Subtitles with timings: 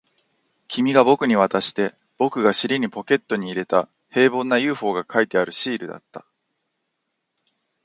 [0.67, 6.25] 君が僕に渡して、僕が尻にポケットに入れた、平凡な ＵＦＯ が描いてあるシールだった